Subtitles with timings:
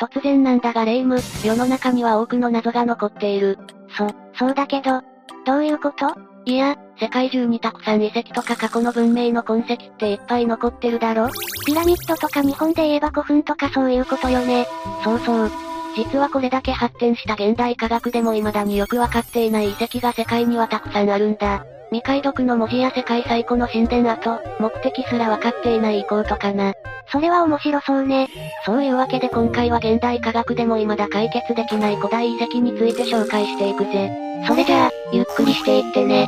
[0.00, 3.58] 突然なんだが霊夢、世の中には多くの謎が残っている。
[3.96, 5.02] そ、そうだけど、
[5.44, 6.14] どういうこと？
[6.46, 11.28] いや、世界中にたくさん遺跡とか過去の文明の痕跡っていっぱい残ってるだろ？
[11.66, 14.66] ピラミッドとか日本で言えば古墳とかそういうことよね。
[15.04, 15.50] そうそう。
[15.94, 21.66] 実はこれだけ発展した現代科学でも未だによくわかっていない遺跡が世界にはたくさんあるんだ。
[21.90, 26.72] 未解読の文字や世界最古の神殿跡、目的すらわかっていない遺構とかな。
[27.10, 28.28] それは面白そうね。
[28.64, 34.08] そういうわけで今回は現代科学でも未だ解決できない古代遺跡について紹介していくぜ。
[34.46, 36.26] それじゃあ、ゆっくりしていってね。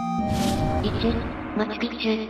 [0.82, 2.28] 1、マチュピチュ。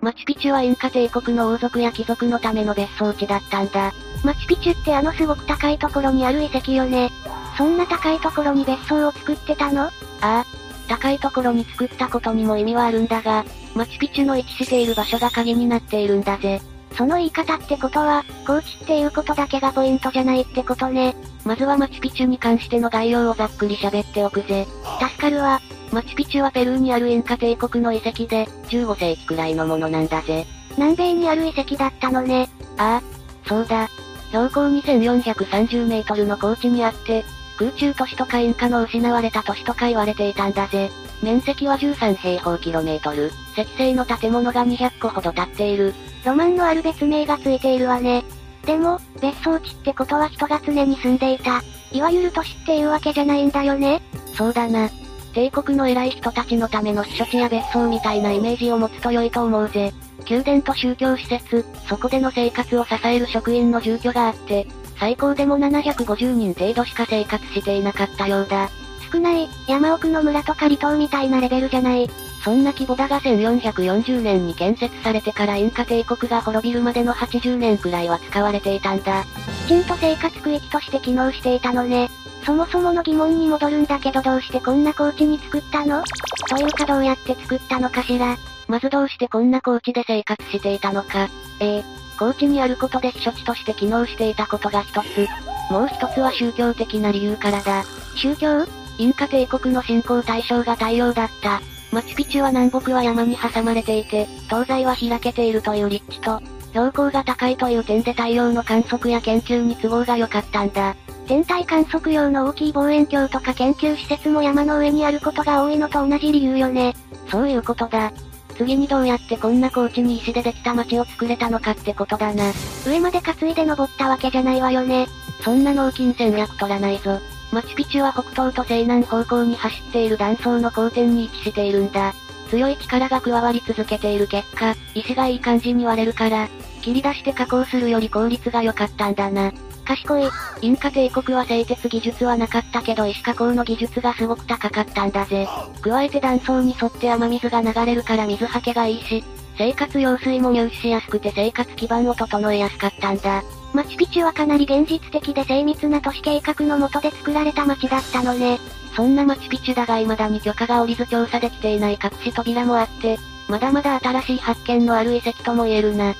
[0.00, 3.92] マチュピチュはインカ帝国の王族や貴族のための別荘地だったんだ。
[4.22, 7.10] マチュピチュってあのすごく高いところにある遺跡よね。
[7.58, 9.86] そんな高いところに別荘を作ってたの？
[9.86, 9.90] あ
[10.20, 10.44] あ。
[10.88, 16.60] 高いところに作ったことにも意味はあるんだが、マチュピチュの位置している場所が鍵になっているんだぜ。
[16.96, 21.14] その言い方ってことは、高知っていうことだけがポイントじゃないってことね。
[21.44, 24.66] まずはマチュピチュに関しての概要をざっくり喋っておくぜ。
[25.00, 25.60] 助かるわ。
[25.92, 30.46] マチュピチュはペルーにあるインカ帝国の遺跡で、15世紀くらいのものなんだぜ。
[30.76, 32.48] 南米にある遺跡だったのね。
[32.78, 33.88] ああ、そうだ。
[34.28, 37.24] 標高2430メートルの高地にあって、
[37.56, 40.90] 空中都市とかインカの失われた都市とか言われていたんだぜ。
[41.22, 43.30] 面積は13平方キロメートル。
[43.56, 45.94] 石製の建物が200個ほど建っている。
[46.24, 48.24] ロマンのある別名がついているわね。
[48.66, 51.62] でも、別荘地ってことは人が常に住んでいた。
[51.92, 54.02] いわゆる都市っていうわけじゃないんだよね。
[54.34, 54.88] そうだな。
[55.34, 59.92] 帝国の偉い人たちのための避暑地や別荘みたいなイメージを持つと良いと思うぜ。
[60.28, 64.66] 宮殿と宗教施設、そこでの生活を支える職員の住居があって、
[64.98, 68.70] 最高でも750人程度しか生活していなかったようだ。
[69.12, 72.10] 少ない、山奥の村とか離島みたいなレベルじゃない。
[72.44, 79.24] そんな規模だが1440年に建設されてからインカ帝国が滅びるまでの80年くらいは使われていたんだ。
[79.66, 82.10] きちんと生活区域として機能していたのね。
[82.44, 86.02] そもそもの疑問に戻るんだけどどうしてこんな高地に作ったの？
[86.50, 88.36] というかどうやって作ったのかしら。
[88.68, 91.28] まずどうしてこんな高地で生活していたのか。
[91.60, 91.84] ええー、
[92.18, 95.26] 高地にあることで避暑地として機能していたことが一つ。
[95.70, 97.84] もう一つは宗教的な理由からだ。
[98.16, 98.66] 宗教？
[98.98, 101.60] インカ帝国の信仰対象が太陽だった。
[101.90, 110.96] マチュピチュは南北は山に挟まれていて、東西は開けているという立地と、標高が高いという点で太陽の観測や研究に都合が良かったんだ。
[111.26, 116.94] 天体観測用の大きい望遠鏡とか研究施設も山の上にあることが多いのと同じ理由よね。
[117.30, 118.12] そういうことだ。
[118.56, 122.52] 次にどうやってこんな高地に石でできた街を作れたのかってことだな。
[122.86, 125.06] 上まで担いで登ったわけじゃないわよね。
[125.42, 127.18] そんな脳筋戦略取らないぞ。
[127.52, 132.14] マチュピチュは北東と西南方向に走っている断層の交点に位置しているんだ。
[132.50, 136.48] 強い力が加わり続けている結果、石がいい感じに割れるから、
[136.82, 139.52] 切り出して加工するより効率が良かったんだな。
[139.84, 140.28] 賢い。
[140.62, 145.46] インカ帝国は製鉄技術はなかったけど石加工の技術がすごく高かったんだぜ。
[145.82, 149.22] 加えて断層に沿って雨水が流れるから水はけがいいし、
[149.56, 153.42] 生活用水も入手しやすくて生活基盤を整えやすかったんだ。
[153.72, 158.58] マチュピチュはかなり現実的で精密な都市計画の下で作られた街だったのね。
[158.96, 163.18] そんなマチュピチュだが未だに許可が下りず調査できていない隠し扉もあって、
[163.48, 166.14] まだまだ新しい発見のある遺跡とも言えるな。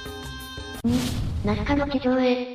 [0.85, 2.54] 2、ナスカの地上絵。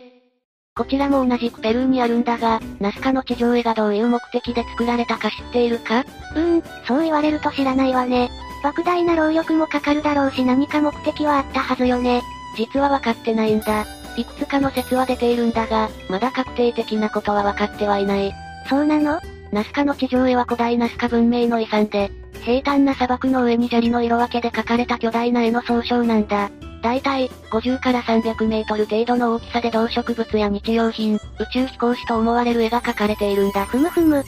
[0.79, 5.99] こちらも同じくペルーにあるんだが、ナスカの地上絵がどういう目的で作られたか知っているか？
[5.99, 8.29] うーん、そう言われると知らないわね。
[8.63, 12.21] 莫大な労力もかかるだろうし何か目的はあったはずよね。
[12.55, 13.85] 実は分かってないんだ。
[14.15, 18.33] いくつかの説は出ているんだが、まだ確定的なことは分かってはいない。
[18.69, 19.19] そうなの？
[19.51, 22.09] ナスカの地上絵は古代ナスカ文明の遺産で、
[22.45, 26.49] 平坦な砂漠の上に砂利の色分けで描かれた巨大な絵の総称なんだ。
[26.81, 31.19] だいたい、50から300メートル程度の大きさで動植物や日用品、宇
[31.51, 33.65] 宙飛行士と思われる絵が描かれているんだ。
[33.65, 34.21] ふむふむ。
[34.21, 34.23] っ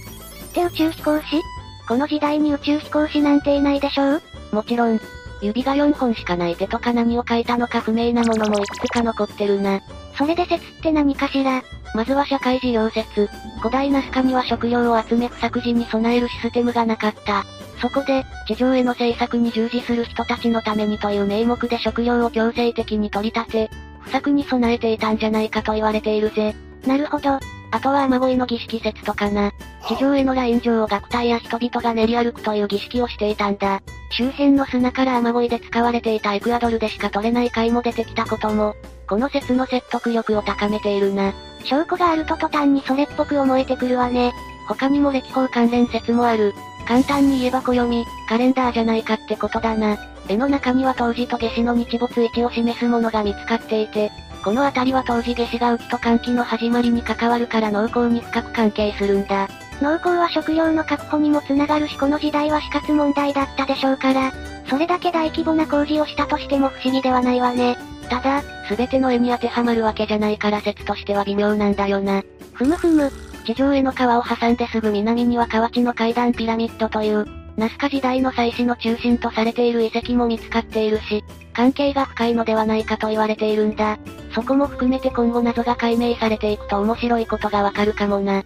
[0.53, 1.41] て宇宙飛行士？
[1.87, 4.21] この時代に宇宙飛行士なんていないでしょう？
[4.51, 4.99] もちろん、
[5.41, 9.81] 指が4本しかない手とか何を書いたのか不明なものもいくつか残ってるな。
[10.17, 11.63] それで説って何かしら？
[11.93, 13.27] まずは社会事業説。
[13.59, 17.43] 古代ナスカには食料を集め不作時に備えるシステムがなかった。
[17.81, 26.55] そこで、地上への政策に従事する人たちのためにという名目で食料を強制的に取り立て、不作に備えていたんじゃないかと言われているぜ。
[26.85, 27.39] なるほど。
[27.73, 29.51] あとは雨乞いの儀式説とかな。
[29.87, 33.81] 地上へのライン上を学隊や人々が練り歩くという儀式をしていたんだ。
[34.11, 38.75] 周辺の砂から雨乞いで使われていたエクアドルでしか取れない貝も出てきたことも、
[39.07, 41.33] この説の説得力を高めているな。
[41.63, 44.33] 証拠があると途端にそれっぽく思えてくるわね。
[44.67, 46.53] 他にも歴法関連説もある。
[46.87, 49.97] 簡単に言えば暦、カレンダーじゃないかってことだな。
[50.27, 54.11] 絵の中には当時と夏至の日没位置を示すものが見つかっていて、
[54.43, 59.47] この辺りは当時夏至が雨季と寒気の始まりに関わるから農耕に深く関係するんだ。
[59.81, 64.31] 農耕は食料の確保にもつながるしこの時代は死活問題だったでしょうから、
[64.67, 67.77] それだけ大規模な工事をしたとしても不思議ではないわね。
[68.09, 72.23] ただ、すべての絵に当てはまるわけじゃないから説としては微妙なんだよな。
[72.53, 73.11] ふむふむ。
[73.45, 77.25] 地上への川を挟んですぐ南には河内の階段ピラミッドという、
[77.57, 81.23] ナスカ時代の祭祀の中心とされている遺跡も見つかっているし、
[81.53, 83.97] 関係が深いのではないかと言われているんだ。
[84.33, 88.43] そこも含めて今後謎が解明されていくと面白いことがわかるかもな。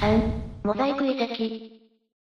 [0.00, 0.32] 3、
[0.64, 1.78] モザイク遺跡。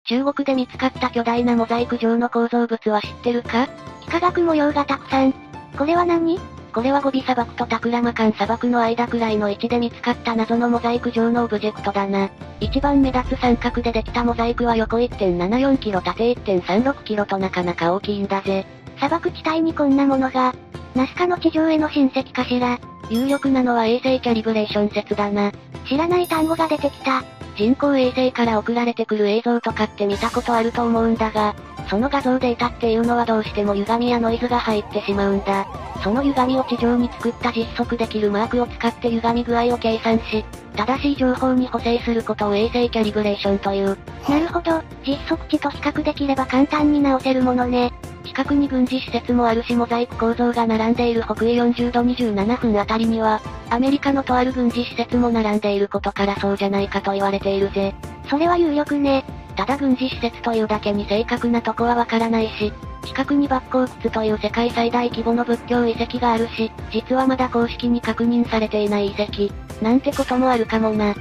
[0.08, 3.68] 中国で見つかった巨大なモザイク状の構造物は知ってるか？
[4.08, 5.32] 幾何学模様がたくさん。
[5.76, 6.40] これは何？
[6.78, 12.30] これはゴビ砂漠とタクラマカン砂漠の間くらいの位置で見つかった謎のモザイク状のオブジェクトだな。
[12.60, 18.64] 一番目立つ三角でできたモザイクは横1.74キロ縦1.36キロとなかなか大きいんだぜ。
[18.98, 20.54] 砂漠地帯にこんなものが、
[20.94, 22.78] ナスカの地上への親戚かしら。
[23.10, 25.50] 有力なのは衛星キャリブレーション説だな。
[25.88, 27.24] 知らない単語が出てきた。
[27.56, 31.56] 人工衛星から送られてくる映像とかって見たことあると思うんだが、
[31.88, 35.66] その画像データっていうのはどうしても歪みやノイズが入ってしまうんだ。
[36.02, 40.44] その歪みを地上に作った実測できるマークを使って歪み具合を計算し、
[40.76, 43.96] 正しい情報に補正することを衛星キャリブレーションという。
[44.28, 47.92] なるほど、実測値と比較できれば簡単に直せるものね。
[48.24, 57.94] 近くに軍事施設もあるしモザイク構造が並んでいる北緯40度27分あたりには、アメリカのとある軍事施設も並んでいることからそうじゃないかと言われているぜ。
[58.28, 59.24] それは有力ね。
[59.58, 62.72] ただ軍事施設というだけに正確なとこはわからないし、
[63.04, 69.52] 近くに抜光窟という世界最大規模の仏教遺跡があるし、実はまだ公式に確認されていない遺跡、
[69.82, 71.12] なんてこともあるかもな。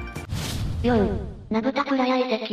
[0.84, 1.19] 4.
[1.50, 2.44] ナブタプラヤ遺跡。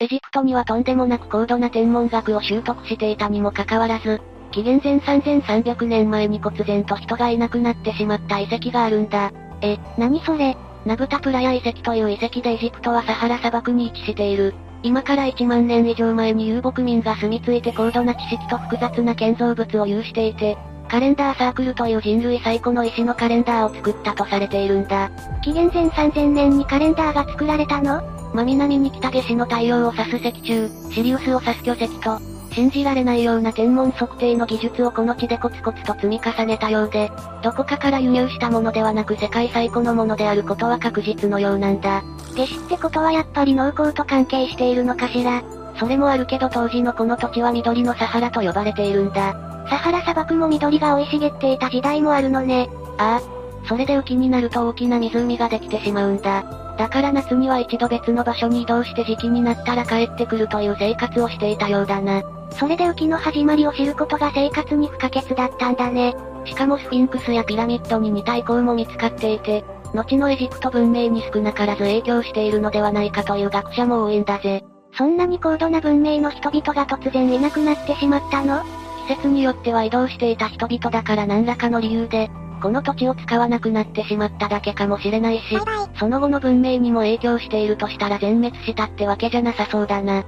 [0.00, 4.20] エジプトにはとんでもなく高度な天文学を習得していたにもかかわらず、
[4.50, 9.32] 紀元前3300年前に忽然と人がいなくなってしまった遺跡があるんだ。
[9.62, 10.58] え、何それ？
[10.84, 14.54] ナブタプラヤ遺跡という遺跡でエジプトはサハラ砂漠に位置している。
[14.84, 20.58] 今から1万年以上前に遊牧民が住み着いて高度な知識と複雑な建造物を有していて、
[20.90, 25.10] カレンダーサークルという人類最古の石のカレンダーを作ったとされているんだ。
[25.42, 28.02] 紀元前3000年にカレンダーが作られたの？
[28.34, 37.10] 真南に来た夏至の太陽を指す石柱、シリウスを指す巨石と、信じられないような天文測定の技術をこの地でコツコツと積み重ねたようで、
[37.42, 42.02] どこかから輸入したものではなく世界最古のものであることは確実のようなんだ。
[42.36, 45.42] 夏至ってことはやっぱり農耕と関係しているのかしら。
[45.78, 49.32] それもあるけど当時のこの土地は緑のサハラと呼ばれているんだ。
[49.68, 52.68] サハラ砂漠も緑が生い茂っていた時代もあるのね。
[52.98, 53.66] ああ。
[53.66, 56.44] それで雨季になると大きな湖ができてしまうんだ。
[56.78, 62.22] だから夏には一度別の場所に移動して時期になったら帰ってくるという生活をしていたようだな。
[62.52, 66.14] それで雨季の始まりを知ることが生活に不可欠だったんだね。
[66.44, 69.64] しかもスフィンクスやピラミッドに似た遺構も見つかっていて、
[69.94, 74.64] 後のエジプト文明に少なからず影響しているのではないかという学者も多いんだぜ。
[74.96, 78.62] そんなに高度な文明の人々が突然いなくなってしまったの？
[79.08, 82.30] 季節によっては移動していた人々だから何らかの理由で、
[82.62, 85.58] この土地を使わなくなってしまっただけかもしれないし、
[85.98, 90.24] その後の文明にも影響しているとしたら全滅したってわけじゃなさそうだな。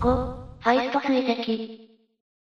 [0.00, 1.90] 5、ファイスト水石。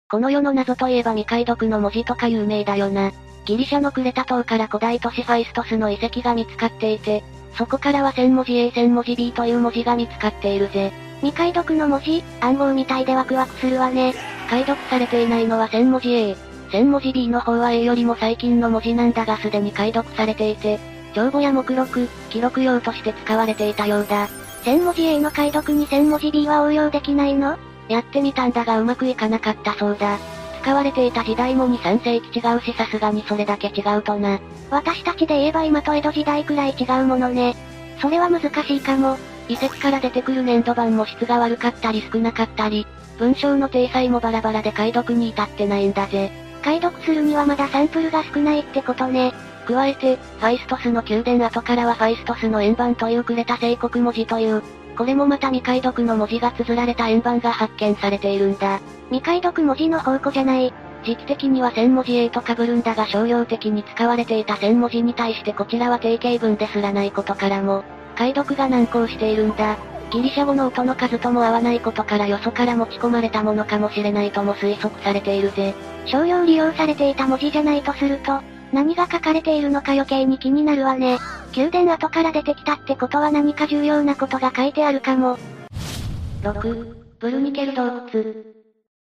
[0.08, 3.12] この世の謎といえば未解読の文字とか有名だよな。
[3.46, 7.24] ギリシャのクレタ島から古代都市ファイストスの遺跡が見つかっていて、
[7.58, 10.94] そこからは1000文字 A 1000文字 B という文字が見つかっているぜ。
[11.22, 12.24] 未解読の文字？
[12.42, 14.14] 暗号みたいでワクワクするわね。
[14.52, 16.36] 解読されていないのは1000文字 A。
[16.70, 20.80] 1000文字 B の方は A よりも最近の文字なんだがすでに解読されていて、
[21.16, 24.28] 帳簿や目録、記録用として使われていたようだ。
[24.64, 27.58] 1000文字 A の解読に1000文字 B は応用できないの？
[27.92, 30.18] やってみたんだがうまくいかなかったそうだ。
[30.62, 34.40] 使われていた時代も2、3世紀違うしさすがにそれだけ違うとな。
[34.70, 37.56] 私たちで言えば今と江戸時代くらい違うものね。
[38.00, 39.18] それは難しいかも。
[39.50, 46.32] 遺跡から出てくる粘土板も質が悪かったり少なかったり、文章の体裁もバラバラで解読に至ってないんだぜ。
[46.64, 49.34] 解読するにはまだサンプルが少ないってことね。
[49.68, 54.64] 加えて、ファイストスの宮殿跡からはファイストスの円盤というくれた聖国文字という、
[54.98, 58.80] これもまた未解読の文字が綴られた円盤が発見されているんだ。
[59.10, 60.74] 未解読文字の宝庫じゃない。
[61.04, 67.84] 時期的には1000文字 A と被るんだが商用的に使われていた1000文字に対してこちらは定型文ですらないことからも、
[68.16, 69.78] 解読が難航しているんだ。
[70.12, 75.74] ギリシャ語の音の数とも合わないことからよそから持ち込まれたものかもしれないとも推測されているぜ。
[76.06, 78.42] 商用利用されていた文字じゃないとすると、
[78.74, 81.20] 何が書かれているのか余計に気になるわね。
[81.56, 85.38] 宮殿後から出てきたってことは何か重要なことが書いてあるかも。
[86.44, 88.62] 6、ブルニケル洞窟。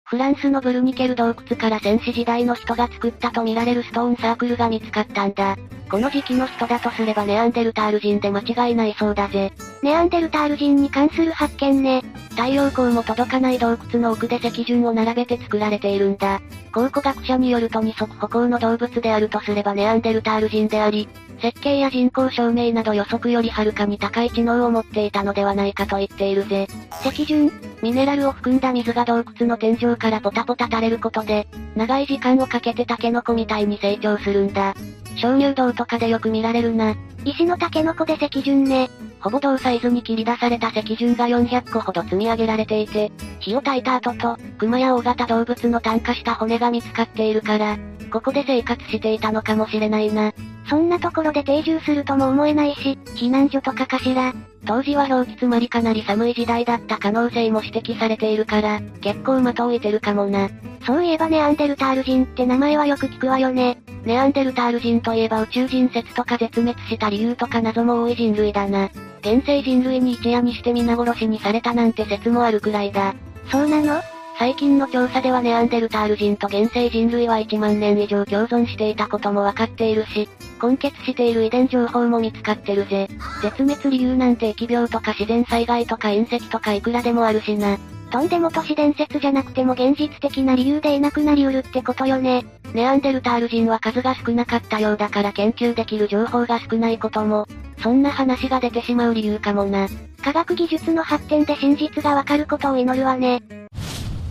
[0.04, 5.56] フランスのブルニケル洞窟から戦死時代の人が作ったとみられるストーンサークルが見つかったんだ。
[5.90, 9.54] この時期の人だとすればネアンデルタール人で間違いないそうだぜ。
[9.84, 12.04] ネアンデルタール人に関する発見ね。
[12.32, 16.40] 太陽光も届かない洞窟の奥で石順を並べて作られているんだ。
[16.72, 21.10] 考古学者によると二足歩行の動物であるとすればネアンデルタール人であり、
[21.42, 26.68] 設計や人口証明など予測よりはるかに高い知能を持っていたのではないかと言っているぜ。
[27.04, 34.76] 石順ミネラルを含んだ水が洞窟の天井からポタポタ垂れることで、長い時間をかけてタケノコみたいに成長するんだ。
[35.18, 36.96] 鍾乳洞とかでよく見られるな。
[37.26, 38.90] 石のタケノコで石順ね。
[39.22, 47.78] ほぼ同サイズに切り出された石順が400個ほど積み上げられていて、火を焚いた後と、熊や大型動物の炭化した骨が見つかっているから、
[48.12, 50.34] ここで生活していたのかもしれないな。
[50.70, 54.34] そんなところで定住するとも思えないし、避難所とかかしら。
[54.66, 60.50] 当時は氷期つまりかなり寒い時代だった可能性も指摘されているから、結構的を置いてるかもな。
[60.86, 63.78] そういえばネアンデルタール人って名前はよく聞くわよね。
[64.04, 68.90] ネアンデルタール人といえば宇宙人説とか絶滅した理由とか謎も多い人類だな。
[69.22, 73.14] 現世人類に一夜にして皆殺しにされたなんて説もあるくらいだ。
[73.52, 74.02] そうなの？
[74.40, 80.28] 最近の調査ではネアンデルタール人と現世人類は1万年以上共存していたこともわかっているし、
[80.64, 83.08] 根結している遺伝情報も見つかってるぜ。
[83.44, 87.78] 絶滅理由なんて疫病とか自然災害とか隕石とかいくらでもあるしな。
[88.12, 92.46] とんでも都市伝説じゃなくても現実的な理由でいなくなりうるってことよね。
[92.74, 97.48] ネアンデルタール人は数が少なかったようだから研究できる情報が少ないことも、
[97.82, 99.88] そんな話が出てしまう理由かもな。
[100.22, 103.42] 科学技術の発展で真実がわかることを祈るわね。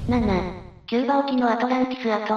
[0.09, 0.53] 7、
[0.87, 2.35] キューバ沖のアトランティス跡。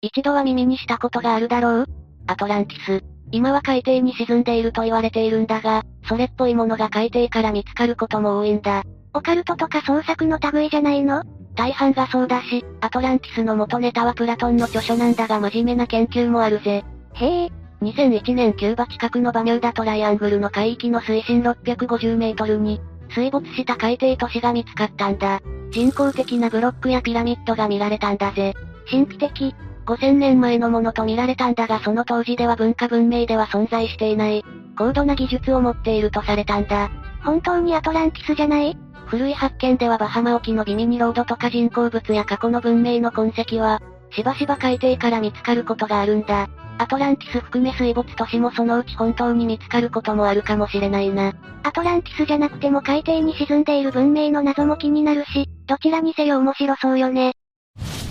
[0.00, 1.86] 一度は耳にしたことがあるだろう？
[2.26, 3.04] アトランティス。
[3.32, 8.84] 今は海底に沈んでいると言われているんだが、それっぽいものが海底から見つかることも多いんだ。
[9.14, 11.22] オカルトとか創作の類じゃないの？
[11.54, 16.84] 大半がそうだし、アトランティスの元ネタはプラトンの著書なんだが真面目な研究もあるぜ。
[17.14, 17.50] へえ。
[17.82, 25.40] 2001年キューバ近くのバミューダトライアングルの海域の水深650メートルに、水没した海底都市が見つかったんだ。
[25.70, 28.54] 人工的なブロックやピラミッドが見られたんだぜ。
[28.90, 29.54] 神秘的。
[29.86, 34.44] 5000年前のものと見られたんだがその当時では文化文明では存在していない、
[34.76, 36.90] 高度な技術を持っているとされたんだ。
[37.22, 38.76] 本当にアトランティスじゃない？
[39.08, 46.48] 古い発見ではバハマ沖のビミニロードとか人工物や過去の文明の痕跡は、しばしば海底から見つかることがあるんだ。
[46.76, 51.32] アトランティス含め水没都市もそのうち本当に見つかることもあるかもしれないな。
[51.64, 57.32] アトランティスじゃなくても海底に沈んでいる文明の謎も気になるし、どちらにせよ面白そうよね。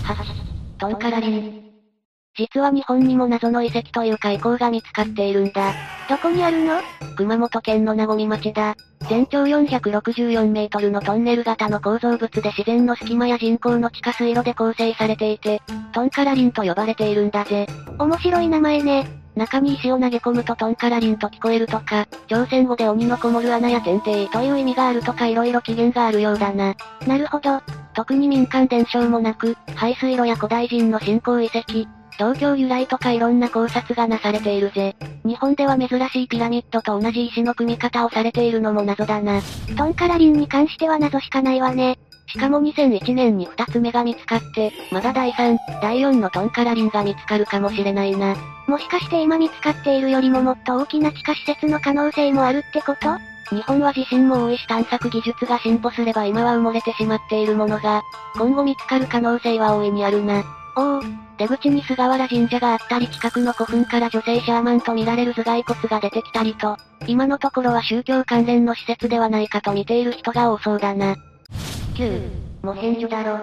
[0.02, 0.24] はは、
[0.78, 1.67] トンカラリン。
[2.38, 5.72] 実は日本にも謎の遺跡というか遺構が見つかっているんだ。
[6.08, 6.80] どこにあるの？
[7.16, 8.76] 熊本県の名古屋町だ。
[9.08, 15.60] 全長464メートルのトンネル型の構造物で自然の隙間や人工の地下水路で構成されていて、
[15.92, 17.66] トンカラリンと呼ばれているんだぜ。
[17.98, 19.08] 面白い名前ね。
[19.34, 26.76] 中に石を投げ込むとトンカラリンと聞こえるとか、朝鮮語で鬼のこもる穴や天帝という意味があるとか色々起源があるようだな。
[27.06, 27.60] なるほど。
[27.94, 31.86] 特に民間伝承もなく、排水路や古代人の信仰遺跡、
[32.18, 34.96] 東京由来とかいろんな考察がなされているぜ。
[35.24, 39.40] 日本では珍しいピラミッドと同じ石の組み方をされているのも謎だな。
[39.76, 41.96] トンカラリンに関しては謎しかないわね。
[42.26, 48.34] しかも2001年に2つ目が見つかって、まだ第3、第4のトンカラリンが見つかるかもしれないな。
[48.66, 53.16] もしかして今見つかっているよりももっと大きな地下施設の可能性もあるってこと？
[53.54, 58.02] 日本は地震も多いし探索技術が進歩すれば今は埋もれてしまっているものが、
[58.36, 60.42] 今後見つかる可能性は大いにあるな。
[60.80, 61.02] おお、
[61.36, 66.76] 出口に菅原神社があったり近くの古墳から女性シャーマンと見られる頭蓋骨が出てきたりと、
[67.08, 71.16] 今のところは宗教関連の施設ではないかと見ている人が多そうだな。
[71.94, 72.30] 9、
[72.62, 73.40] モヘンジョダロ。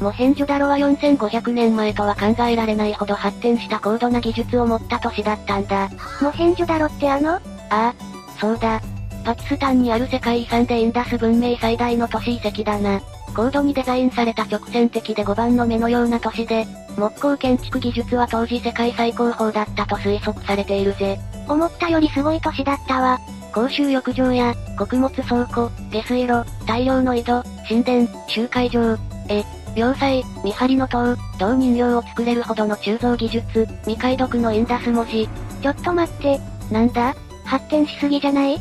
[0.00, 5.88] モヘンジョダロは4500年前とは考えられないほど発展した高度な技術を持った都市だったんだ。
[6.22, 7.30] モヘンジョダロってあの？
[7.32, 7.94] ああ、
[8.38, 8.80] そうだ。
[9.24, 13.00] パキスタンにある世界遺産でインダス文明最大の都市遺跡だな。
[13.36, 16.66] 高度にデザインされた直線的で5番の目のような都市で、
[16.96, 21.20] 木工建築技術は当時世界最高峰だったと推測されているぜ。
[21.46, 23.20] 思ったよりすごい都市だったわ。
[23.52, 28.96] 公衆浴場や、穀物倉庫、下水路、大量の井戸、神殿、集会場、
[29.28, 35.28] え、要塞、見張りの塔、銅人形を作れるほどの鋳造技術、未解読のインダス文字。
[35.62, 36.40] ちょっと待って、
[36.70, 37.14] なんだ？
[37.44, 38.58] 発展しすぎじゃない？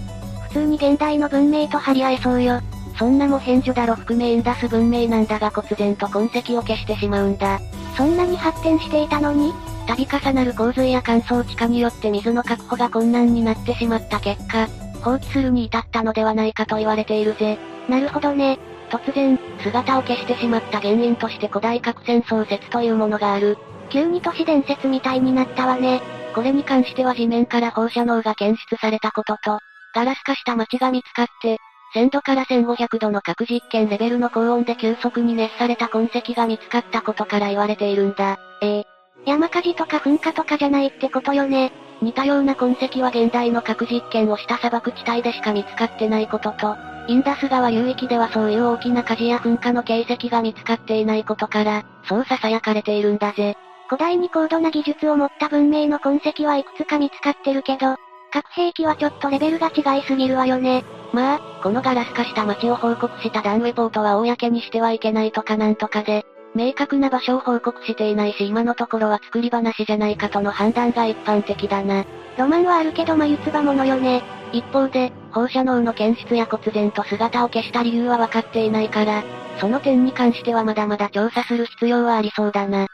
[0.49, 2.59] 普通に現代の文明と張り合えそうよ。
[2.97, 7.59] そんなも変所だろ含めインダス文明なんだが忽然と痕跡を消してしまうんだ。
[7.97, 9.53] そんなに発展していたのに？
[9.87, 14.67] 度重なる洪水や乾燥地下によって水の確保が困難になってしまった結果、
[15.01, 17.59] 放棄するに至ったのではないかと言われているぜ。
[17.87, 18.57] なるほどね。
[18.89, 23.57] 突然、姿を消してしまった原因として古代核戦争説というものがある。
[23.89, 26.01] 急に都市伝説みたいになったわね。
[26.33, 29.59] これに関しては地面から放射能が検出されたことと、
[29.93, 31.59] ガラス化した街が見つかって、
[31.95, 38.37] 1000度から1500度の核実験レベルの高温で急速に熱された痕跡が見つかったことから言われているんだ。
[38.61, 38.85] ええ
[39.25, 41.71] 山火事とか噴火とかじゃないってことよね。
[42.01, 46.75] 似たような痕跡は現代の核実験をした砂漠地帯でしか見つかってないことと、
[47.07, 53.55] インダス川流域ではそういう大きな火事や噴火の形跡が見つかっていないことから、そう囁かれているんだぜ。
[53.87, 57.95] 古代に高度な技術を持った文明の痕跡はいくつか見つかってるけど、
[58.31, 60.83] 核兵器はちょっとレベルが違いすぎるわよね。
[61.13, 72.05] まあ、このガラス化した街を報告したダンウェポートは公にしてはいけないとかなんとかで、明確な場所を報告していないし今のところは作り話じゃないかとの判断が一般的だな。
[72.37, 74.23] ロマンはあるけど眉唾者よね。
[74.53, 79.23] 一方で、放射能の検出や忽然と姿を消した理由は分かっていないから、
[79.59, 82.87] その点に関してはまだまだ調査する必要はありそうだな。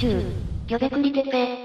[0.00, 1.58] 10、ギョベクリテペ。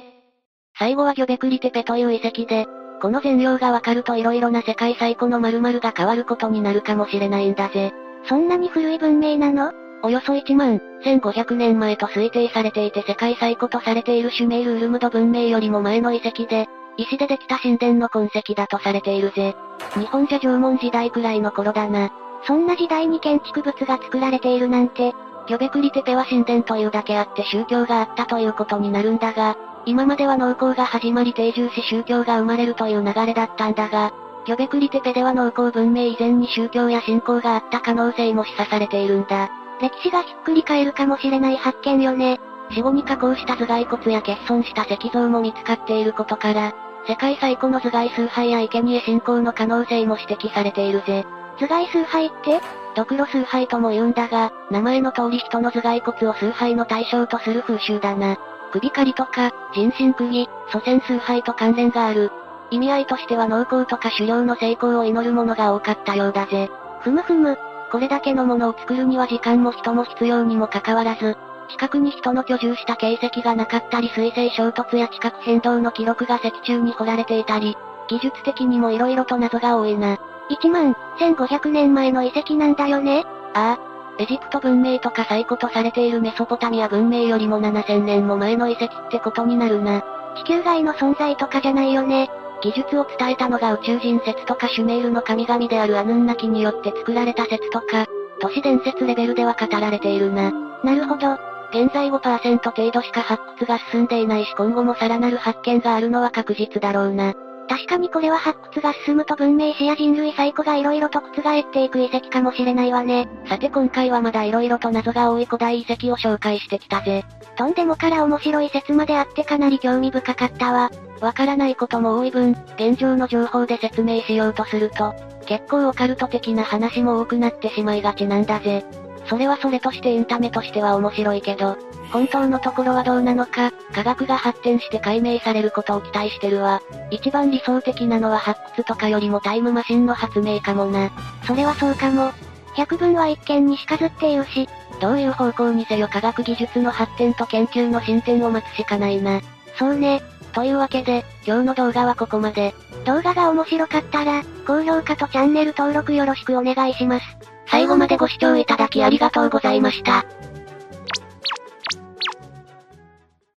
[0.78, 2.66] 最後はギョベクリテペという遺跡で、
[3.02, 7.94] この全容がわかると色々な世界最古の〇〇が変わることになるかもしれないんだぜ。
[8.28, 9.72] そんなに古い文明なの？
[10.04, 19.56] およそ1万、1500年前と推定されていて世界最古とされているシュメール・ウルムド文明よりも前の遺跡で、石でできた神殿の痕跡だとされているぜ。
[19.96, 22.12] 日本じゃ縄文時代くらいの頃だな。
[22.48, 25.14] そんな時代に建築物が作られているなんて、
[25.48, 34.14] ギョベクリテペは神殿というだけあって宗教があったということになるんだが、今までは農耕が始まり定住し宗教が生まれるという流れだったんだが、
[34.46, 39.50] ギョベクリテペでは農耕文明以前に宗教や信仰があった可能性も示唆されているんだ。
[39.82, 42.40] 歴史がひっくり返るかもしれない発見よね。
[42.72, 46.74] 死後に加工した頭蓋骨や欠損した石像も見つかっていることから、
[47.08, 51.26] 世界最古の頭蓋崇拝や生贄信仰の可能性も指摘されているぜ。
[51.60, 52.62] 頭蓋崇拝って
[52.96, 58.38] ドクロ崇拝とも言うんだが、名前の通り人の頭蓋骨を崇拝の対象とする風習だな。
[58.76, 62.30] 首狩りとか、人身釘、祖先崇拝と関連がある。
[62.72, 66.70] 意味合いとしては農耕とか狩猟の成功を祈るものが多かったようだぜ。
[67.00, 67.58] ふむふむ。
[67.90, 71.38] これだけのものを作るには時間も人も必要にもかかわらず、
[71.70, 77.78] 近くに人の居住した形跡がなかったり水星衝突や地殻変動の記録が石中に掘られていたり、
[78.10, 80.18] 技術的にも色々と謎が多いな。
[80.50, 83.24] 1万、1500年前の遺跡なんだよね？
[83.54, 90.04] ああ、エジプト文明とか最古とされているメソポタミア文明よりも7000年も前の遺跡ってことになるな。
[90.38, 92.30] 地球外の存在とかじゃないよね。
[92.62, 98.08] 技術を伝えたのが宇宙人説とかシュメールの神々であるアヌンナキによって作られた説とか、
[98.40, 100.52] 都市伝説レベルでは語られているな。
[100.84, 101.38] なるほど。
[101.72, 107.34] 現在5%程度しか発掘が進んでいないし今後もさらなる発見があるのは確実だろうな。
[107.68, 113.28] 確かにこれは発掘が進むと文明史や人類最古が色々と覆っていく遺跡かもしれないわね。
[113.48, 117.26] さて今回はまだ色々と謎が多い古代遺跡を紹介してきたぜ。
[117.58, 120.92] とんでもから面白い説まであってかなり興味深かったわ。
[121.22, 128.86] わからないことも多い分、現状の情報で説明しようとすると、結構オカルト的な話も多くなってしまいがちなんだぜ。
[129.28, 131.78] それはそれとしてエンタメとしては面白いけど、
[132.12, 136.82] 本当のところはどうなのか、科学が発展して解明されることを期待してるわ。
[137.12, 141.12] 一番理想的なのは発掘とかよりもタイムマシンの発明かもな。
[141.46, 142.32] それはそうかも。
[142.76, 144.68] 百分は一見にしかずっていうし、
[145.00, 149.42] どういう方向にせよ科学技術の発展と研究の進展を待つしかないな。
[149.78, 150.22] そうね。
[150.54, 152.74] というわけで、今日の動画はここまで。
[153.06, 157.26] 動画が面白かったら、高評価とチャンネル登録よろしくお願いします。
[157.68, 160.26] 最後までご視聴いただきありがとうございました。